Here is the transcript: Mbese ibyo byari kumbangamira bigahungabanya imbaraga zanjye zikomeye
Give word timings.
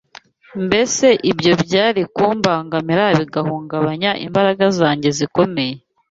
Mbese 0.65 1.05
ibyo 1.31 1.53
byari 1.63 2.01
kumbangamira 2.15 3.05
bigahungabanya 3.19 4.11
imbaraga 4.25 4.65
zanjye 4.79 5.09
zikomeye 5.17 5.75